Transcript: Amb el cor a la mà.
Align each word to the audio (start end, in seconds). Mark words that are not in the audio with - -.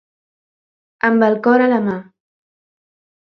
Amb 1.09 1.25
el 1.27 1.37
cor 1.47 1.63
a 1.65 1.69
la 1.73 1.79
mà. 1.89 1.99